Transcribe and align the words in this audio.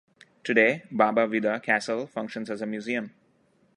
Today, 0.43 0.81
Baba 0.89 1.27
Vida 1.27 1.59
castle 1.59 2.07
functions 2.07 2.49
as 2.49 2.63
a 2.63 2.65
museum. 2.65 3.11